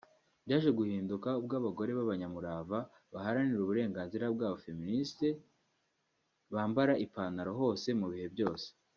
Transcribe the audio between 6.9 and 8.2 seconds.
ipantalo hose no mu